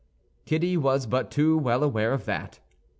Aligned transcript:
Kitty 0.47 0.77
was 0.77 1.05
but 1.05 1.29
too 1.29 1.55
well 1.55 1.83
aware 1.83 2.11
of 2.11 2.25
that. 2.25 2.59